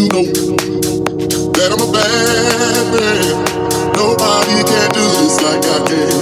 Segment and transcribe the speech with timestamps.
[0.00, 0.22] you know
[1.52, 3.20] that I'm a bad man.
[3.92, 6.20] Nobody can do this like I can.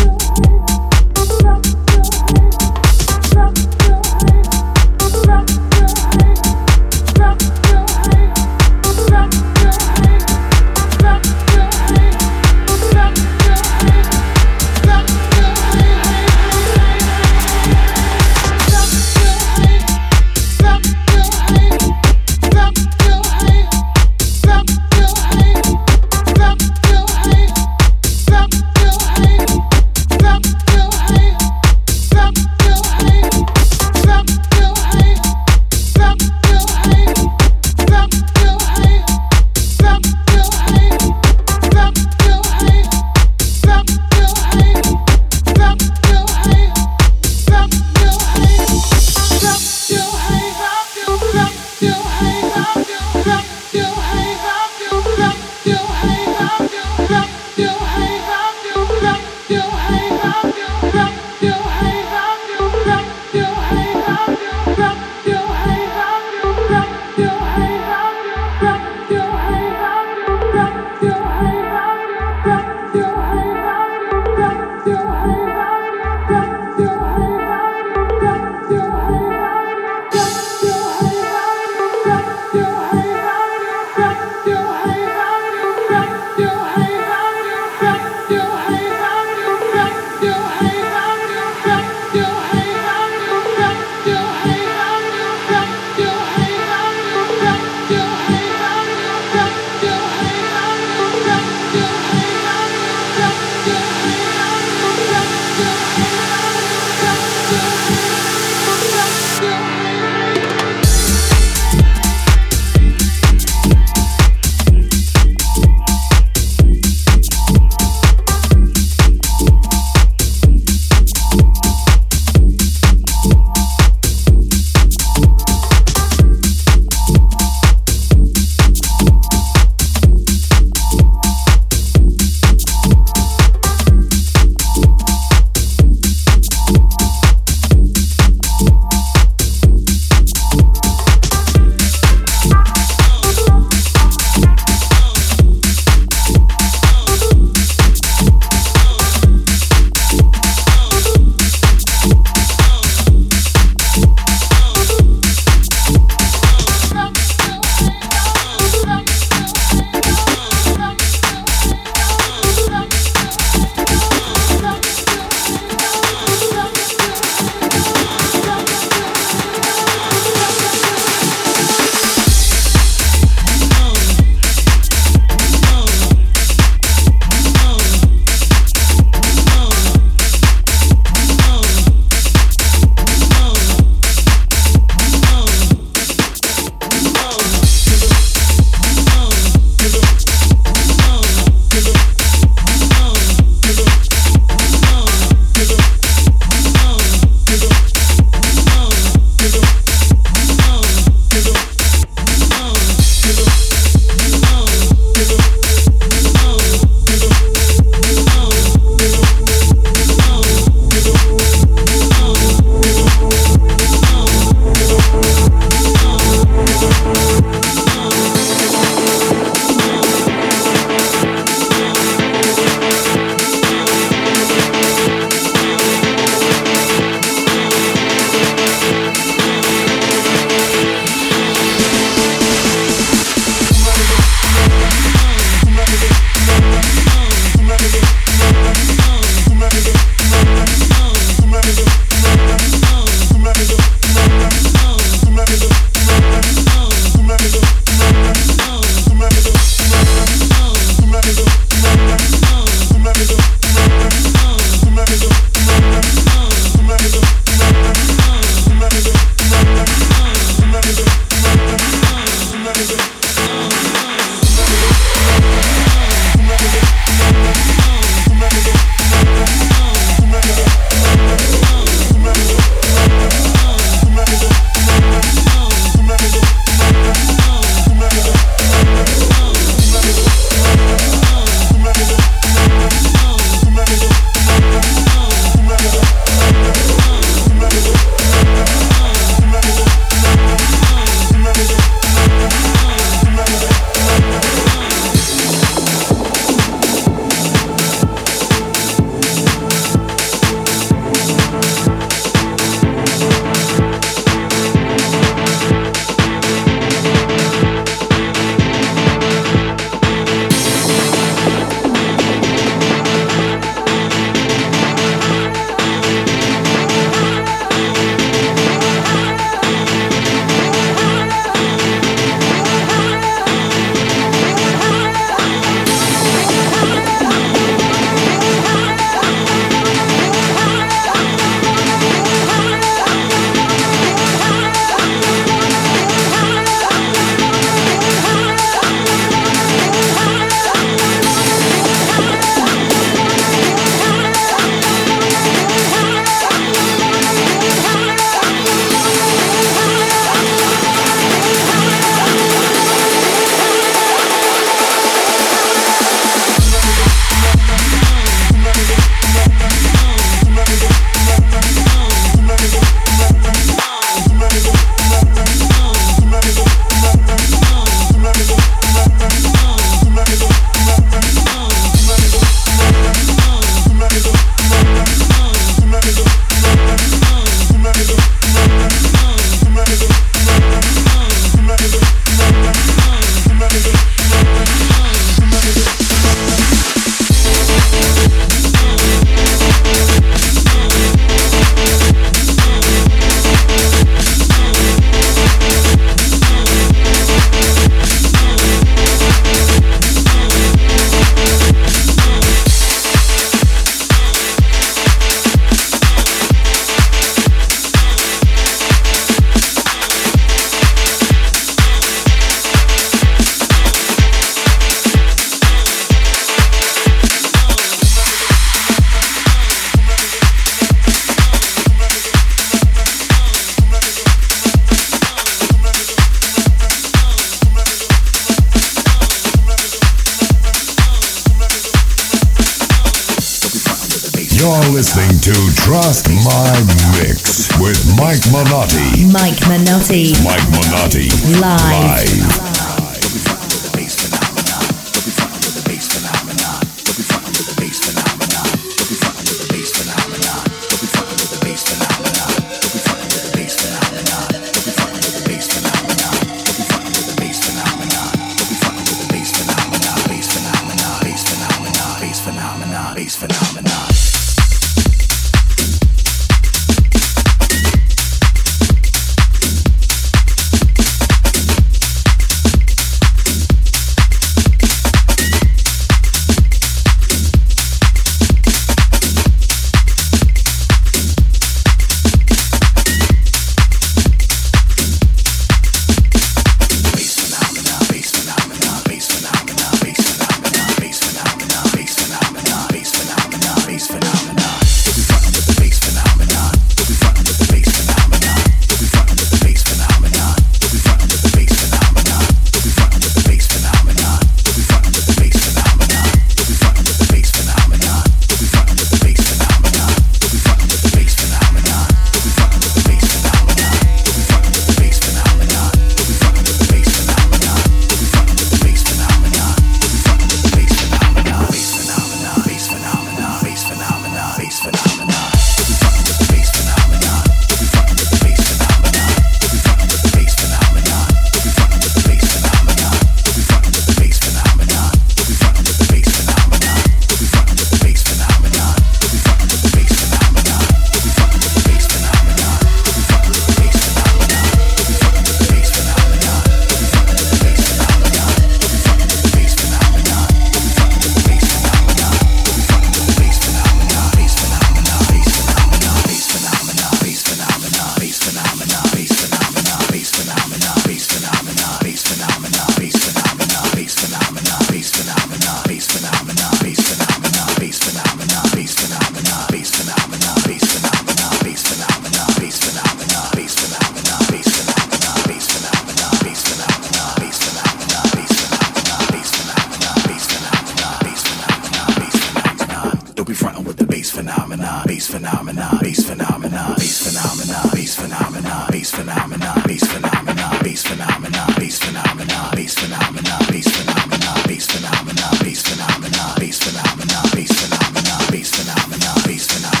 [589.01, 595.81] Bass phenomena, Bass phenomena, Bass phenomena, Bass phenomena, Bass phenomena, Bass phenomena, Bass phenomena, Bass
[595.81, 600.00] phenomena, Bass phenomena, Bass phenomena, Bass phenomena, bass phenomena.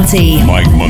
[0.00, 0.66] Mike.
[0.78, 0.89] Live.